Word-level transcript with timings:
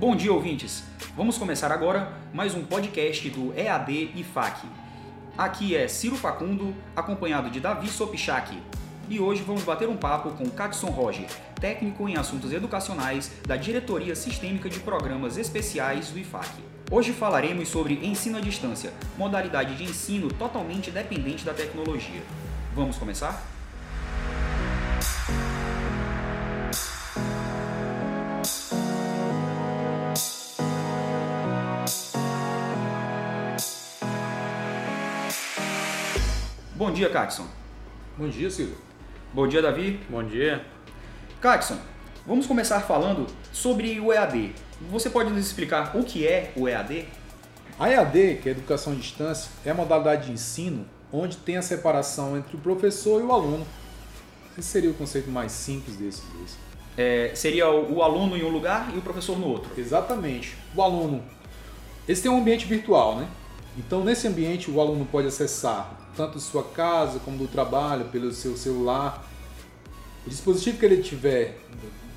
Bom 0.00 0.16
dia, 0.16 0.32
ouvintes! 0.32 0.82
Vamos 1.14 1.36
começar 1.36 1.70
agora 1.70 2.10
mais 2.32 2.54
um 2.54 2.64
podcast 2.64 3.28
do 3.28 3.52
EAD 3.54 4.12
IFAC. 4.16 4.66
Aqui 5.36 5.76
é 5.76 5.86
Ciro 5.88 6.16
Facundo, 6.16 6.74
acompanhado 6.96 7.50
de 7.50 7.60
Davi 7.60 7.86
Sopichak. 7.86 8.56
E 9.10 9.20
hoje 9.20 9.42
vamos 9.42 9.62
bater 9.62 9.90
um 9.90 9.98
papo 9.98 10.30
com 10.30 10.48
Catson 10.48 10.86
Roger, 10.86 11.26
técnico 11.60 12.08
em 12.08 12.16
assuntos 12.16 12.50
educacionais 12.50 13.30
da 13.46 13.56
Diretoria 13.56 14.16
Sistêmica 14.16 14.70
de 14.70 14.80
Programas 14.80 15.36
Especiais 15.36 16.08
do 16.08 16.18
IFAC. 16.18 16.48
Hoje 16.90 17.12
falaremos 17.12 17.68
sobre 17.68 17.92
ensino 18.02 18.38
à 18.38 18.40
distância, 18.40 18.94
modalidade 19.18 19.76
de 19.76 19.84
ensino 19.84 20.32
totalmente 20.32 20.90
dependente 20.90 21.44
da 21.44 21.52
tecnologia. 21.52 22.22
Vamos 22.74 22.96
começar? 22.96 23.59
Bom 36.80 36.90
dia, 36.90 37.10
Catson. 37.10 37.46
Bom 38.16 38.26
dia, 38.26 38.50
Silvio. 38.50 38.78
Bom 39.34 39.46
dia, 39.46 39.60
Davi. 39.60 40.00
Bom 40.08 40.24
dia. 40.24 40.64
Catson, 41.38 41.76
vamos 42.26 42.46
começar 42.46 42.80
falando 42.80 43.26
sobre 43.52 44.00
o 44.00 44.10
EAD. 44.10 44.54
Você 44.90 45.10
pode 45.10 45.28
nos 45.28 45.44
explicar 45.44 45.94
o 45.94 46.02
que 46.02 46.26
é 46.26 46.54
o 46.56 46.66
EAD? 46.66 47.06
A 47.78 47.90
EAD, 47.90 48.38
que 48.42 48.48
é 48.48 48.52
Educação 48.52 48.94
à 48.94 48.96
Distância, 48.96 49.50
é 49.62 49.72
a 49.72 49.74
modalidade 49.74 50.28
de 50.28 50.32
ensino 50.32 50.86
onde 51.12 51.36
tem 51.36 51.58
a 51.58 51.62
separação 51.62 52.34
entre 52.34 52.56
o 52.56 52.58
professor 52.58 53.20
e 53.20 53.24
o 53.24 53.30
aluno. 53.30 53.66
Esse 54.56 54.68
seria 54.68 54.90
o 54.90 54.94
conceito 54.94 55.30
mais 55.30 55.52
simples 55.52 55.96
desses 55.96 56.24
dois. 56.32 56.56
É, 56.96 57.32
seria 57.34 57.68
o, 57.68 57.96
o 57.96 58.02
aluno 58.02 58.38
em 58.38 58.42
um 58.42 58.48
lugar 58.48 58.90
e 58.94 58.96
o 58.96 59.02
professor 59.02 59.38
no 59.38 59.48
outro. 59.48 59.70
Exatamente. 59.78 60.56
O 60.74 60.80
aluno, 60.80 61.22
esse 62.08 62.22
tem 62.22 62.30
um 62.30 62.38
ambiente 62.38 62.64
virtual, 62.64 63.16
né? 63.16 63.28
Então, 63.76 64.02
nesse 64.02 64.26
ambiente, 64.26 64.70
o 64.70 64.80
aluno 64.80 65.04
pode 65.04 65.28
acessar 65.28 65.99
tanto 66.16 66.38
de 66.38 66.44
sua 66.44 66.62
casa 66.62 67.18
como 67.20 67.38
do 67.38 67.48
trabalho, 67.48 68.06
pelo 68.06 68.32
seu 68.32 68.56
celular. 68.56 69.26
O 70.26 70.30
dispositivo 70.30 70.78
que 70.78 70.84
ele 70.84 71.02
tiver 71.02 71.56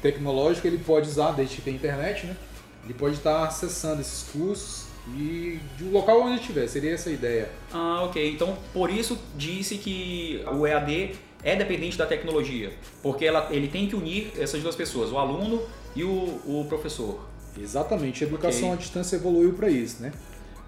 tecnológico, 0.02 0.68
ele 0.68 0.78
pode 0.78 1.08
usar, 1.08 1.32
desde 1.32 1.56
que 1.56 1.62
tenha 1.62 1.78
internet, 1.78 2.28
né? 2.28 2.36
Ele 2.84 2.94
pode 2.94 3.16
estar 3.16 3.46
acessando 3.46 4.02
esses 4.02 4.30
cursos 4.30 4.88
e 5.16 5.60
um 5.82 5.92
local 5.92 6.22
onde 6.22 6.40
estiver, 6.40 6.68
seria 6.68 6.94
essa 6.94 7.10
a 7.10 7.14
ideia. 7.14 7.50
Ah, 7.72 8.04
ok. 8.04 8.32
Então, 8.32 8.58
por 8.74 8.90
isso 8.90 9.18
disse 9.36 9.78
que 9.78 10.44
o 10.52 10.66
EAD 10.66 11.16
é 11.44 11.56
dependente 11.56 11.98
da 11.98 12.06
tecnologia, 12.06 12.72
porque 13.02 13.26
ela, 13.26 13.48
ele 13.52 13.68
tem 13.68 13.88
que 13.88 13.96
unir 13.96 14.32
essas 14.38 14.62
duas 14.62 14.76
pessoas, 14.76 15.12
o 15.12 15.18
aluno 15.18 15.62
e 15.96 16.04
o, 16.04 16.40
o 16.46 16.66
professor. 16.70 17.20
Exatamente, 17.58 18.24
a 18.24 18.28
educação 18.28 18.70
okay. 18.70 18.74
à 18.74 18.76
distância 18.76 19.16
evoluiu 19.16 19.54
para 19.54 19.70
isso, 19.70 20.02
né? 20.02 20.12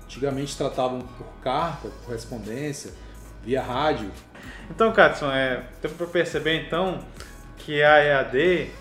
Antigamente 0.04 0.56
tratavam 0.56 1.02
por 1.02 1.28
carta, 1.42 1.90
correspondência, 2.06 2.92
via 3.46 3.62
rádio. 3.62 4.12
Então, 4.70 4.92
Katson, 4.92 5.32
é, 5.32 5.64
deu 5.82 5.92
para 5.92 6.08
perceber 6.08 6.66
então 6.66 7.00
que 7.58 7.82
a 7.84 8.04
EAD 8.04 8.72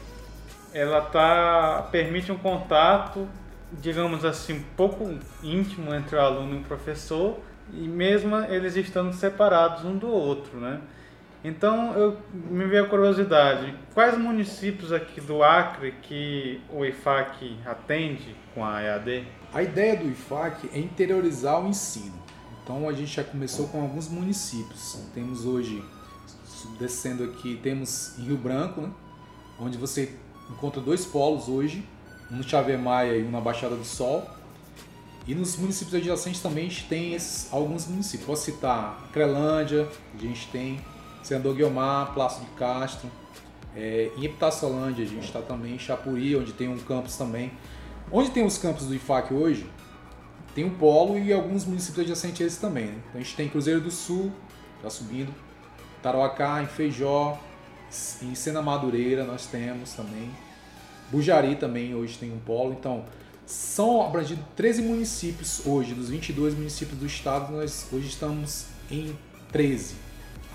ela 0.73 1.03
tá 1.03 1.87
permite 1.93 2.33
um 2.33 2.37
contato, 2.39 3.29
digamos 3.73 4.25
assim, 4.25 4.55
um 4.55 4.62
pouco 4.77 5.19
íntimo 5.42 5.95
entre 5.95 6.17
o 6.17 6.20
aluno 6.20 6.57
e 6.57 6.59
o 6.61 6.62
professor, 6.65 7.39
e 7.73 7.87
mesmo 7.87 8.37
eles 8.37 8.77
estando 8.77 9.12
separados 9.12 9.85
um 9.85 9.97
do 9.97 10.09
outro, 10.09 10.59
né? 10.59 10.81
Então, 11.45 11.92
eu 11.92 12.17
me 12.33 12.65
veio 12.65 12.85
a 12.85 12.89
curiosidade, 12.89 13.75
quais 13.92 14.17
municípios 14.17 14.91
aqui 14.92 15.20
do 15.20 15.45
Acre 15.45 15.92
que 16.03 16.59
o 16.70 16.85
IFAC 16.87 17.59
atende 17.67 18.35
com 18.55 18.65
a 18.65 18.83
EAD? 18.83 19.25
A 19.53 19.62
ideia 19.62 19.95
do 19.95 20.09
IFAC 20.09 20.70
é 20.73 20.79
interiorizar 20.79 21.63
o 21.63 21.69
ensino. 21.69 22.23
Então, 22.64 22.89
a 22.89 22.92
gente 22.95 23.14
já 23.14 23.23
começou 23.23 23.69
com 23.69 23.83
alguns 23.83 24.08
municípios. 24.08 24.97
Temos 25.13 25.45
hoje, 25.45 25.85
descendo 26.80 27.23
aqui, 27.23 27.61
temos 27.63 28.19
em 28.19 28.23
Rio 28.23 28.39
Branco, 28.39 28.80
né? 28.80 28.91
onde 29.61 29.77
você 29.77 30.17
encontra 30.51 30.80
dois 30.80 31.05
polos 31.05 31.47
hoje, 31.47 31.86
um 32.33 32.36
no 32.36 32.42
Xavier 32.42 32.79
Maia 32.79 33.19
e 33.19 33.23
um 33.23 33.30
na 33.30 33.41
Baixada 33.41 33.77
do 33.77 33.85
Sol. 33.85 34.27
E 35.27 35.35
nos 35.35 35.57
municípios 35.57 35.95
adjacentes 35.95 36.41
também 36.41 36.67
a 36.67 36.69
gente 36.70 36.86
tem 36.86 37.13
esses, 37.13 37.53
alguns 37.53 37.86
municípios. 37.86 38.27
Posso 38.27 38.45
citar 38.45 39.11
Crelândia, 39.13 39.86
a 40.14 40.19
gente 40.19 40.48
tem 40.48 40.80
Senador 41.23 41.55
Guiomar, 41.55 42.14
Plácio 42.14 42.45
de 42.45 42.51
Castro. 42.53 43.11
É, 43.77 44.11
em 44.17 44.24
Epitaçolândia 44.24 45.05
a 45.05 45.08
gente 45.08 45.24
está 45.24 45.42
também, 45.42 45.74
em 45.74 45.79
Chapuri, 45.79 46.35
onde 46.35 46.53
tem 46.55 46.69
um 46.69 46.79
campus 46.79 47.17
também. 47.17 47.53
Onde 48.11 48.30
tem 48.30 48.45
os 48.45 48.57
campos 48.57 48.86
do 48.86 48.95
IFAC 48.95 49.35
hoje, 49.35 49.67
tem 50.55 50.65
um 50.65 50.70
polo 50.70 51.19
e 51.19 51.33
alguns 51.33 51.65
municípios 51.65 52.05
adjacentes 52.05 52.41
a 52.41 52.45
esse 52.45 52.61
também. 52.61 52.87
Né? 52.87 52.95
Então 53.09 53.20
a 53.20 53.25
gente 53.25 53.37
tem 53.37 53.48
Cruzeiro 53.48 53.81
do 53.81 53.91
Sul, 53.91 54.33
está 54.77 54.89
subindo, 54.89 55.35
Tarauacá, 56.03 56.63
em 56.63 56.67
Feijó, 56.67 57.39
em 58.23 58.35
Sena 58.35 58.63
Madureira 58.63 59.25
nós 59.25 59.47
temos 59.47 59.92
também. 59.95 60.31
Bujari 61.11 61.57
também 61.57 61.95
hoje 61.95 62.19
tem 62.19 62.33
um 62.33 62.39
polo. 62.39 62.73
Então 62.73 63.05
são 63.47 64.05
abrangidos 64.05 64.45
13 64.57 64.83
municípios 64.83 65.67
hoje, 65.67 65.92
dos 65.92 66.09
22 66.09 66.55
municípios 66.55 66.98
do 66.98 67.07
estado, 67.07 67.53
nós 67.53 67.89
hoje 67.92 68.09
estamos 68.09 68.67
em 68.91 69.17
13. 69.53 69.95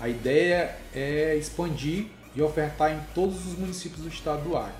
A 0.00 0.08
ideia 0.08 0.76
é 0.94 1.36
expandir 1.36 2.06
e 2.34 2.42
ofertar 2.42 2.92
em 2.92 3.00
todos 3.14 3.46
os 3.46 3.58
municípios 3.58 4.02
do 4.02 4.08
estado 4.08 4.42
do 4.42 4.56
Acre. 4.56 4.72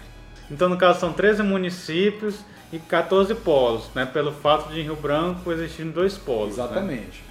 Então, 0.51 0.69
no 0.69 0.77
caso, 0.77 0.99
são 0.99 1.13
13 1.13 1.43
municípios 1.43 2.37
e 2.73 2.79
14 2.79 3.35
polos, 3.37 3.91
né? 3.95 4.07
Pelo 4.07 4.33
fato 4.33 4.73
de 4.73 4.81
em 4.81 4.85
Rio 4.85 4.97
Branco 4.97 5.51
existirem 5.53 5.91
dois 5.91 6.17
polos. 6.17 6.57
Né? 6.57 6.65
Exatamente. 6.65 7.23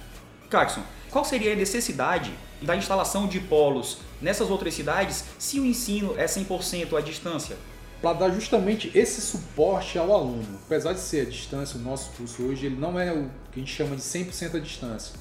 Né? 0.52 0.86
qual 1.10 1.24
seria 1.24 1.52
a 1.52 1.56
necessidade 1.56 2.32
da 2.60 2.76
instalação 2.76 3.26
de 3.26 3.40
polos 3.40 3.98
nessas 4.20 4.50
outras 4.50 4.74
cidades 4.74 5.24
se 5.38 5.58
o 5.58 5.64
ensino 5.64 6.14
é 6.16 6.26
100% 6.26 6.96
à 6.96 7.00
distância? 7.00 7.56
Para 8.02 8.14
dar 8.14 8.30
justamente 8.30 8.90
esse 8.94 9.20
suporte 9.20 9.98
ao 9.98 10.12
aluno. 10.12 10.58
Apesar 10.66 10.92
de 10.92 11.00
ser 11.00 11.26
à 11.26 11.30
distância, 11.30 11.78
o 11.78 11.82
nosso 11.82 12.10
curso 12.12 12.42
hoje 12.44 12.66
ele 12.66 12.76
não 12.76 12.98
é 12.98 13.12
o 13.12 13.30
que 13.52 13.56
a 13.56 13.58
gente 13.60 13.72
chama 13.72 13.94
de 13.94 14.02
100% 14.02 14.56
à 14.56 14.58
distância 14.58 15.14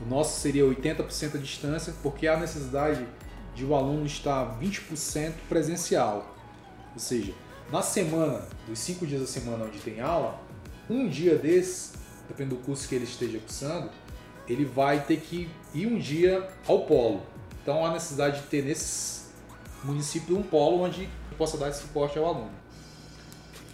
o 0.00 0.08
nosso 0.08 0.40
seria 0.40 0.64
80% 0.64 1.36
à 1.36 1.38
distância, 1.38 1.94
porque 2.02 2.26
há 2.26 2.36
necessidade 2.36 3.06
de 3.54 3.64
o 3.64 3.74
aluno 3.74 4.04
estar 4.06 4.58
20% 4.60 5.32
presencial. 5.48 6.34
Ou 6.92 6.98
seja, 6.98 7.32
na 7.74 7.82
semana, 7.82 8.40
dos 8.68 8.78
cinco 8.78 9.04
dias 9.04 9.20
da 9.20 9.26
semana 9.26 9.64
onde 9.64 9.80
tem 9.80 10.00
aula, 10.00 10.40
um 10.88 11.08
dia 11.08 11.36
desses, 11.36 11.94
dependendo 12.28 12.54
do 12.54 12.62
curso 12.62 12.88
que 12.88 12.94
ele 12.94 13.02
esteja 13.02 13.36
cursando, 13.40 13.90
ele 14.48 14.64
vai 14.64 15.02
ter 15.02 15.16
que 15.16 15.50
ir 15.74 15.88
um 15.88 15.98
dia 15.98 16.48
ao 16.68 16.86
polo. 16.86 17.22
Então 17.60 17.84
há 17.84 17.92
necessidade 17.92 18.42
de 18.42 18.46
ter 18.46 18.62
nesses 18.62 19.28
municípios 19.82 20.38
um 20.38 20.42
polo 20.44 20.84
onde 20.84 21.10
possa 21.36 21.58
dar 21.58 21.68
esse 21.68 21.80
suporte 21.80 22.16
ao 22.16 22.26
aluno. 22.26 22.52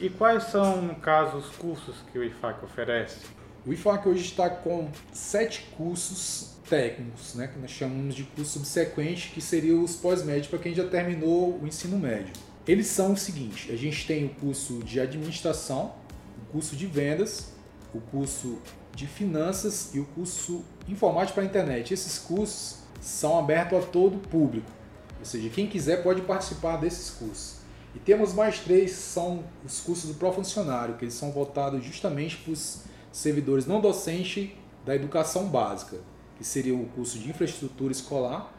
E 0.01 0.09
quais 0.09 0.45
são, 0.45 0.81
no 0.81 0.95
caso, 0.95 1.37
os 1.37 1.51
cursos 1.57 1.97
que 2.11 2.19
o 2.19 2.25
IFAC 2.25 2.65
oferece? 2.65 3.19
O 3.67 3.73
IFAC 3.75 4.09
hoje 4.09 4.25
está 4.25 4.49
com 4.49 4.91
sete 5.13 5.61
cursos 5.77 6.53
técnicos, 6.71 7.35
né, 7.35 7.49
que 7.49 7.59
nós 7.59 7.71
chamamos 7.71 8.15
de 8.15 8.23
curso 8.23 8.53
subsequente, 8.53 9.31
que 9.35 9.43
seriam 9.43 9.85
os 9.85 9.95
pós-médios 9.95 10.47
para 10.47 10.59
quem 10.59 10.73
já 10.73 10.89
terminou 10.89 11.61
o 11.61 11.67
ensino 11.67 11.99
médio. 11.99 12.33
Eles 12.71 12.87
são 12.87 13.15
o 13.15 13.17
seguinte: 13.17 13.73
a 13.73 13.77
gente 13.77 14.07
tem 14.07 14.27
o 14.27 14.29
curso 14.29 14.79
de 14.85 15.01
administração, 15.01 15.93
o 16.41 16.53
curso 16.53 16.77
de 16.77 16.87
vendas, 16.87 17.49
o 17.93 18.01
curso 18.01 18.59
de 18.95 19.09
finanças 19.09 19.93
e 19.93 19.99
o 19.99 20.05
curso 20.05 20.65
informática 20.89 21.35
para 21.35 21.43
a 21.43 21.47
internet. 21.47 21.93
Esses 21.93 22.17
cursos 22.17 22.77
são 23.01 23.37
abertos 23.37 23.77
a 23.77 23.83
todo 23.83 24.19
público, 24.19 24.71
ou 25.19 25.25
seja, 25.25 25.49
quem 25.49 25.67
quiser 25.67 26.05
pode 26.05 26.23
participar 26.23 26.77
desses 26.77 27.11
cursos. 27.11 27.57
E 27.93 27.99
temos 27.99 28.33
mais 28.33 28.61
três, 28.61 28.93
são 28.93 29.43
os 29.67 29.81
cursos 29.81 30.09
do 30.09 30.15
pró-funcionário, 30.15 30.95
que 30.95 31.05
eles 31.05 31.15
são 31.15 31.33
voltados 31.33 31.85
justamente 31.85 32.37
para 32.37 32.53
os 32.53 32.83
servidores 33.11 33.67
não 33.67 33.81
docentes 33.81 34.51
da 34.87 34.95
educação 34.95 35.49
básica, 35.49 35.97
que 36.39 36.45
seria 36.45 36.77
o 36.77 36.87
curso 36.91 37.19
de 37.19 37.31
infraestrutura 37.31 37.91
escolar, 37.91 38.55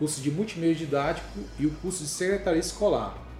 curso 0.00 0.20
de 0.20 0.32
multimeio 0.32 0.74
didático 0.74 1.38
e 1.60 1.66
o 1.66 1.70
curso 1.76 2.02
de 2.02 2.08
secretaria 2.08 2.58
escolar. 2.58 3.30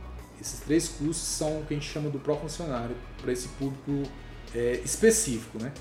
Esses 0.42 0.58
três 0.58 0.88
cursos 0.88 1.22
são 1.22 1.60
o 1.60 1.64
que 1.64 1.72
a 1.72 1.76
gente 1.76 1.88
chama 1.88 2.10
do 2.10 2.18
pró-funcionário 2.18 2.96
para 3.20 3.30
esse 3.30 3.46
público 3.46 4.10
é, 4.52 4.80
específico. 4.84 5.62
Né? 5.62 5.72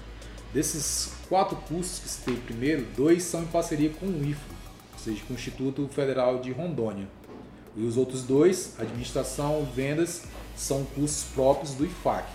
Desses 0.53 1.13
quatro 1.27 1.55
cursos 1.55 1.97
que 1.97 2.07
citei 2.07 2.35
primeiro, 2.35 2.85
dois 2.95 3.23
são 3.23 3.41
em 3.41 3.47
parceria 3.47 3.89
com 3.89 4.05
o 4.05 4.23
IFRO, 4.23 4.53
ou 4.93 4.99
seja, 4.99 5.19
com 5.27 5.33
o 5.33 5.35
Instituto 5.35 5.87
Federal 5.87 6.41
de 6.41 6.51
Rondônia. 6.51 7.07
E 7.75 7.83
os 7.83 7.97
outros 7.97 8.21
dois, 8.21 8.75
administração 8.77 9.67
e 9.67 9.75
vendas, 9.75 10.25
são 10.55 10.83
cursos 10.83 11.23
próprios 11.33 11.73
do 11.73 11.83
IFAC. 11.83 12.29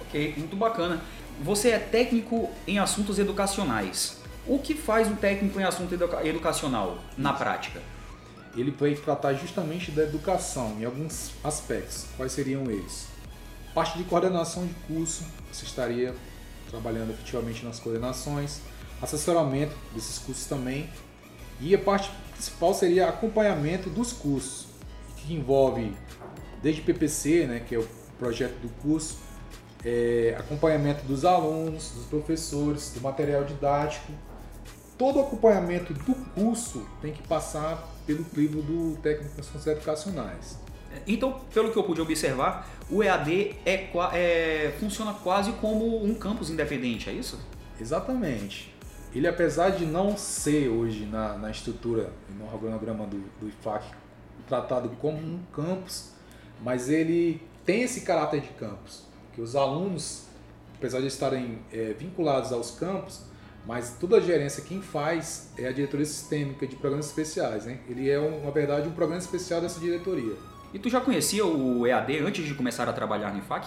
Ok, 0.00 0.34
muito 0.38 0.56
bacana. 0.56 1.02
Você 1.42 1.68
é 1.68 1.78
técnico 1.78 2.48
em 2.66 2.78
assuntos 2.78 3.18
educacionais. 3.18 4.16
O 4.46 4.58
que 4.58 4.72
faz 4.72 5.08
um 5.08 5.16
técnico 5.16 5.60
em 5.60 5.64
assunto 5.64 5.92
educa 5.92 6.26
educacional 6.26 6.96
na 7.18 7.34
prática? 7.34 7.82
Ele 8.56 8.70
vai 8.70 8.94
tratar 8.94 9.34
justamente 9.34 9.90
da 9.90 10.02
educação 10.02 10.76
em 10.80 10.84
alguns 10.84 11.32
aspectos. 11.44 12.06
Quais 12.16 12.32
seriam 12.32 12.70
eles? 12.70 13.06
Parte 13.74 13.98
de 13.98 14.04
coordenação 14.04 14.66
de 14.66 14.74
curso, 14.86 15.24
você 15.52 15.64
estaria 15.64 16.14
trabalhando 16.70 17.10
efetivamente 17.10 17.64
nas 17.64 17.78
coordenações, 17.78 18.60
assessoramento 19.02 19.74
desses 19.94 20.18
cursos 20.18 20.46
também. 20.46 20.88
E 21.60 21.74
a 21.74 21.78
parte 21.78 22.10
principal 22.32 22.74
seria 22.74 23.08
acompanhamento 23.08 23.90
dos 23.90 24.12
cursos, 24.12 24.66
que 25.16 25.34
envolve 25.34 25.94
desde 26.62 26.82
PPC, 26.82 27.46
né, 27.46 27.60
que 27.60 27.74
é 27.74 27.78
o 27.78 27.86
projeto 28.18 28.58
do 28.60 28.68
curso, 28.80 29.18
é, 29.84 30.34
acompanhamento 30.38 31.04
dos 31.04 31.24
alunos, 31.24 31.90
dos 31.90 32.06
professores, 32.06 32.90
do 32.94 33.00
material 33.00 33.44
didático. 33.44 34.12
Todo 34.98 35.18
o 35.18 35.22
acompanhamento 35.22 35.92
do 35.92 36.14
curso 36.34 36.86
tem 37.02 37.12
que 37.12 37.22
passar 37.26 37.86
pelo 38.06 38.24
crivo 38.24 38.62
do 38.62 38.96
técnico 39.02 39.38
em 39.38 39.42
funções 39.42 39.66
educacionais. 39.66 40.58
Então, 41.06 41.40
pelo 41.52 41.70
que 41.70 41.78
eu 41.78 41.84
pude 41.84 42.00
observar, 42.00 42.68
o 42.90 43.02
EAD 43.02 43.56
é, 43.66 43.90
é, 44.14 44.72
funciona 44.80 45.12
quase 45.12 45.52
como 45.54 46.02
um 46.02 46.14
campus 46.14 46.48
independente, 46.48 47.10
é 47.10 47.12
isso? 47.12 47.38
Exatamente. 47.78 48.74
Ele, 49.14 49.26
apesar 49.26 49.70
de 49.70 49.84
não 49.84 50.16
ser 50.16 50.68
hoje 50.68 51.04
na, 51.04 51.36
na 51.36 51.50
estrutura 51.50 52.10
e 52.30 52.32
no 52.32 52.46
organograma 52.46 53.06
do, 53.06 53.18
do 53.40 53.48
IFAC 53.48 53.84
tratado 54.48 54.88
como 55.00 55.18
um 55.18 55.40
campus, 55.52 56.12
mas 56.62 56.88
ele 56.88 57.42
tem 57.64 57.82
esse 57.82 58.02
caráter 58.02 58.40
de 58.40 58.48
campus, 58.50 59.02
que 59.34 59.40
os 59.40 59.56
alunos, 59.56 60.26
apesar 60.76 61.00
de 61.00 61.08
estarem 61.08 61.58
é, 61.72 61.94
vinculados 61.98 62.52
aos 62.52 62.70
campos, 62.70 63.22
mas 63.66 63.96
toda 63.98 64.16
a 64.16 64.20
gerência 64.20 64.62
quem 64.62 64.80
faz 64.80 65.50
é 65.58 65.66
a 65.66 65.72
diretoria 65.72 66.06
sistêmica 66.06 66.66
de 66.66 66.76
programas 66.76 67.06
especiais, 67.06 67.66
né? 67.66 67.78
Ele 67.88 68.08
é, 68.08 68.18
um, 68.18 68.44
na 68.44 68.50
verdade, 68.50 68.86
um 68.86 68.92
programa 68.92 69.20
especial 69.20 69.60
dessa 69.60 69.80
diretoria. 69.80 70.34
E 70.72 70.78
tu 70.78 70.88
já 70.88 71.00
conhecia 71.00 71.44
o 71.44 71.86
EAD 71.86 72.18
antes 72.18 72.44
de 72.46 72.54
começar 72.54 72.88
a 72.88 72.92
trabalhar 72.92 73.32
no 73.32 73.38
IFAC? 73.38 73.66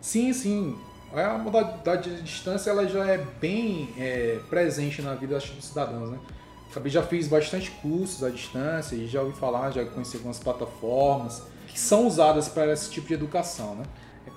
Sim, 0.00 0.32
sim. 0.32 0.78
A 1.12 1.36
modalidade 1.36 2.14
de 2.14 2.22
distância 2.22 2.70
ela 2.70 2.86
já 2.86 3.04
é 3.04 3.18
bem 3.18 3.92
é, 3.98 4.38
presente 4.48 5.02
na 5.02 5.14
vida 5.14 5.38
dos 5.38 5.64
cidadãos, 5.64 6.10
né? 6.10 6.18
Acabei 6.70 6.90
já 6.90 7.02
fiz 7.02 7.28
bastante 7.28 7.70
cursos 7.70 8.22
à 8.24 8.30
distância 8.30 8.94
e 8.94 9.06
já 9.06 9.20
ouvi 9.20 9.38
falar, 9.38 9.70
já 9.72 9.84
conheci 9.84 10.16
algumas 10.16 10.38
plataformas 10.38 11.42
que 11.66 11.78
são 11.78 12.06
usadas 12.06 12.48
para 12.48 12.72
esse 12.72 12.90
tipo 12.90 13.08
de 13.08 13.14
educação, 13.14 13.74
né? 13.74 13.84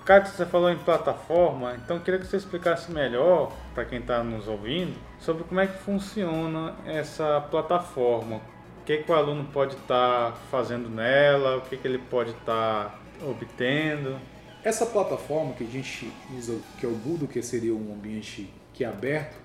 Cássio, 0.06 0.36
você 0.36 0.46
falou 0.46 0.70
em 0.70 0.78
plataforma, 0.78 1.74
então 1.74 1.96
eu 1.96 2.02
queria 2.04 2.20
que 2.20 2.26
você 2.28 2.36
explicasse 2.36 2.92
melhor 2.92 3.52
para 3.74 3.84
quem 3.84 3.98
está 3.98 4.22
nos 4.22 4.46
ouvindo 4.46 4.96
sobre 5.18 5.42
como 5.42 5.58
é 5.58 5.66
que 5.66 5.78
funciona 5.78 6.76
essa 6.86 7.40
plataforma. 7.50 8.36
O 8.36 8.84
que, 8.86 8.98
que 8.98 9.10
o 9.10 9.14
aluno 9.16 9.48
pode 9.52 9.74
estar 9.74 10.30
tá 10.30 10.36
fazendo 10.48 10.88
nela, 10.88 11.56
o 11.56 11.62
que, 11.62 11.76
que 11.76 11.88
ele 11.88 11.98
pode 11.98 12.30
estar 12.30 12.84
tá 12.84 13.26
obtendo. 13.26 14.16
Essa 14.62 14.86
plataforma 14.86 15.54
que 15.54 15.64
a 15.64 15.66
gente 15.66 16.12
usa, 16.38 16.56
que 16.78 16.86
é 16.86 16.88
o 16.88 16.92
Budo, 16.92 17.26
que 17.26 17.42
seria 17.42 17.74
um 17.74 17.92
ambiente 17.92 18.48
que 18.72 18.84
é 18.84 18.86
aberto, 18.86 19.36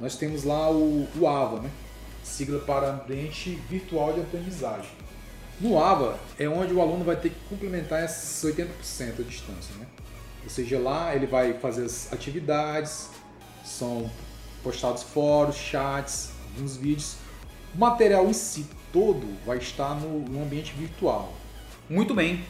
nós 0.00 0.16
temos 0.16 0.42
lá 0.42 0.68
o, 0.68 1.06
o 1.16 1.28
AVA, 1.28 1.60
né? 1.60 1.70
sigla 2.24 2.58
para 2.58 2.90
Ambiente 2.90 3.50
Virtual 3.68 4.14
de 4.14 4.20
Aprendizagem. 4.22 4.90
No 5.60 5.78
AVA 5.78 6.18
é 6.38 6.48
onde 6.48 6.72
o 6.72 6.80
aluno 6.80 7.04
vai 7.04 7.16
ter 7.16 7.28
que 7.28 7.36
complementar 7.48 8.02
esses 8.02 8.42
80% 8.42 8.66
à 9.20 9.22
distância. 9.22 9.74
Né? 9.78 9.86
Ou 10.42 10.48
seja, 10.48 10.78
lá 10.78 11.14
ele 11.14 11.26
vai 11.26 11.52
fazer 11.52 11.84
as 11.84 12.10
atividades, 12.10 13.10
são 13.62 14.10
postados 14.62 15.02
fóruns, 15.02 15.56
chats, 15.56 16.30
alguns 16.54 16.76
vídeos. 16.76 17.16
O 17.74 17.78
material 17.78 18.26
em 18.26 18.32
si 18.32 18.66
todo 18.90 19.26
vai 19.44 19.58
estar 19.58 19.94
no, 19.94 20.20
no 20.20 20.42
ambiente 20.42 20.72
virtual. 20.72 21.32
Muito 21.90 22.14
bem. 22.14 22.42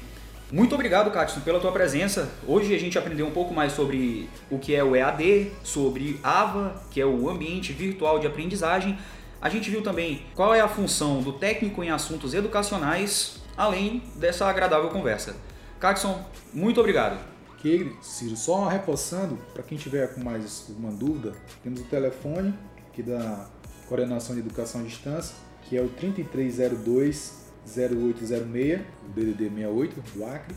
Muito 0.52 0.74
obrigado, 0.74 1.10
Catson, 1.10 1.40
pela 1.40 1.60
tua 1.60 1.70
presença. 1.70 2.28
Hoje 2.46 2.74
a 2.74 2.78
gente 2.78 2.98
aprendeu 2.98 3.26
um 3.26 3.30
pouco 3.30 3.54
mais 3.54 3.72
sobre 3.72 4.28
o 4.50 4.58
que 4.58 4.74
é 4.74 4.82
o 4.82 4.96
EAD, 4.96 5.50
sobre 5.62 6.18
AVA, 6.22 6.80
que 6.90 7.00
é 7.00 7.06
o 7.06 7.28
ambiente 7.28 7.72
virtual 7.72 8.18
de 8.18 8.26
aprendizagem, 8.26 8.98
a 9.40 9.48
gente 9.48 9.70
viu 9.70 9.82
também 9.82 10.22
qual 10.34 10.54
é 10.54 10.60
a 10.60 10.68
função 10.68 11.22
do 11.22 11.32
técnico 11.32 11.82
em 11.82 11.90
assuntos 11.90 12.34
educacionais, 12.34 13.40
além 13.56 14.02
dessa 14.16 14.46
agradável 14.46 14.90
conversa. 14.90 15.34
Catson, 15.78 16.22
muito 16.52 16.78
obrigado. 16.78 17.18
Que, 17.58 17.94
Ciro, 18.02 18.36
só 18.36 18.68
reforçando, 18.68 19.38
para 19.52 19.62
quem 19.62 19.78
tiver 19.78 20.14
com 20.14 20.22
mais 20.22 20.66
uma 20.68 20.90
dúvida, 20.90 21.34
temos 21.62 21.80
o 21.80 21.84
telefone 21.84 22.54
aqui 22.88 23.02
da 23.02 23.48
Coordenação 23.88 24.34
de 24.34 24.40
Educação 24.40 24.82
à 24.82 24.84
Distância, 24.84 25.34
que 25.62 25.76
é 25.76 25.82
o 25.82 25.88
3302 25.88 27.40
0806, 27.66 28.80
o 29.04 29.08
DDD 29.14 29.48
68 29.48 30.00
do 30.14 30.24
Acre. 30.24 30.54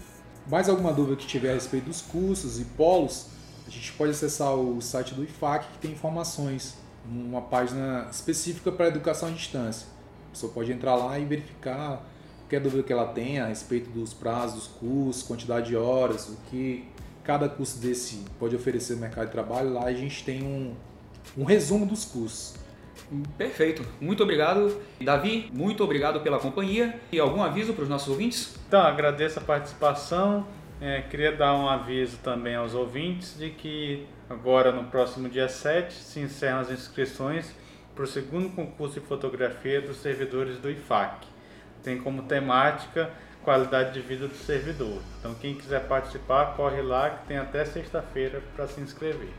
Mais 0.48 0.68
alguma 0.68 0.92
dúvida 0.92 1.16
que 1.16 1.26
tiver 1.26 1.52
a 1.52 1.54
respeito 1.54 1.86
dos 1.86 2.02
cursos 2.02 2.60
e 2.60 2.66
polos, 2.66 3.28
a 3.66 3.70
gente 3.70 3.94
pode 3.94 4.12
acessar 4.12 4.54
o 4.54 4.82
site 4.82 5.14
do 5.14 5.24
IFAC, 5.24 5.72
que 5.74 5.78
tem 5.80 5.92
informações 5.92 6.76
uma 7.06 7.42
página 7.42 8.08
específica 8.12 8.72
para 8.72 8.88
educação 8.88 9.30
à 9.30 9.32
distância. 9.32 9.88
A 10.28 10.32
pessoa 10.32 10.52
pode 10.52 10.72
entrar 10.72 10.96
lá 10.96 11.20
e 11.20 11.26
verificar 11.26 12.04
qualquer 12.40 12.60
dúvida 12.60 12.84
que 12.84 12.94
ela 12.94 13.08
tenha 13.08 13.46
a 13.46 13.48
respeito 13.48 13.90
dos 13.90 14.14
prazos 14.14 14.56
dos 14.56 14.68
cursos, 14.68 15.24
quantidade 15.24 15.68
de 15.68 15.76
horas, 15.76 16.30
o 16.30 16.38
que 16.50 16.86
cada 17.24 17.48
curso 17.48 17.80
desse 17.80 18.24
pode 18.40 18.56
oferecer 18.56 18.96
no 18.96 19.02
mercado 19.02 19.26
de 19.26 19.32
trabalho. 19.32 19.74
Lá 19.74 19.86
a 19.86 19.94
gente 19.94 20.24
tem 20.24 20.44
um, 20.44 20.74
um 21.38 21.44
resumo 21.44 21.86
dos 21.86 22.06
cursos. 22.06 22.56
Perfeito, 23.38 23.86
muito 24.00 24.24
obrigado. 24.24 24.82
Davi, 25.02 25.50
muito 25.54 25.84
obrigado 25.84 26.22
pela 26.22 26.40
companhia. 26.40 27.00
E 27.12 27.20
algum 27.20 27.42
aviso 27.42 27.74
para 27.74 27.84
os 27.84 27.90
nossos 27.90 28.08
ouvintes? 28.10 28.56
Então, 28.68 28.82
agradeço 28.82 29.40
a 29.40 29.42
participação. 29.42 30.48
É, 30.82 31.02
queria 31.02 31.32
dar 31.32 31.56
um 31.56 31.68
aviso 31.68 32.18
também 32.18 32.56
aos 32.56 32.74
ouvintes 32.74 33.38
de 33.38 33.50
que 33.52 34.06
agora 34.34 34.72
no 34.72 34.86
próximo 34.86 35.30
dia 35.30 35.48
7 35.48 35.94
se 35.94 36.20
encerram 36.20 36.60
as 36.60 36.72
inscrições 36.72 37.54
para 37.94 38.04
o 38.04 38.08
segundo 38.08 38.50
concurso 38.50 39.00
de 39.00 39.06
fotografia 39.06 39.80
dos 39.80 39.98
servidores 39.98 40.58
do 40.58 40.70
IFAC. 40.70 41.28
Tem 41.84 41.98
como 42.00 42.24
temática 42.24 43.12
qualidade 43.44 43.94
de 43.94 44.00
vida 44.02 44.28
do 44.28 44.36
servidor. 44.36 45.02
Então 45.20 45.36
quem 45.36 45.56
quiser 45.56 45.88
participar, 45.88 46.56
corre 46.56 46.82
lá 46.82 47.10
que 47.10 47.28
tem 47.28 47.38
até 47.38 47.64
sexta-feira 47.66 48.42
para 48.56 48.68
se 48.68 48.82
inscrever. 48.82 49.30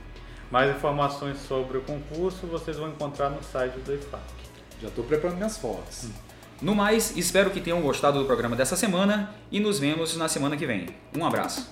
Mais 0.51 0.75
informações 0.75 1.39
sobre 1.39 1.79
o 1.79 1.83
concurso 1.83 2.47
vocês 2.47 2.77
vão 2.77 2.89
encontrar 2.89 3.31
no 3.31 3.43
site 3.43 3.79
do 3.81 3.95
IFAC. 3.95 4.23
Já 4.81 4.89
estou 4.89 5.05
preparando 5.05 5.37
minhas 5.37 5.59
fotos. 5.59 6.09
No 6.63 6.75
mais, 6.75 7.17
espero 7.17 7.51
que 7.51 7.61
tenham 7.61 7.81
gostado 7.81 8.19
do 8.19 8.25
programa 8.27 8.55
dessa 8.55 8.77
semana 8.77 9.35
e 9.51 9.59
nos 9.59 9.79
vemos 9.79 10.17
na 10.17 10.29
semana 10.29 10.57
que 10.57 10.67
vem. 10.67 10.87
Um 11.17 11.27
abraço. 11.27 11.69